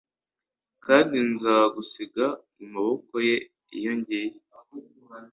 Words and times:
kandi 0.85 1.17
nzagusiga 1.31 2.25
mu 2.57 2.67
maboko 2.73 3.13
ye 3.27 3.35
iyo 3.77 3.91
ngiye 3.99 4.37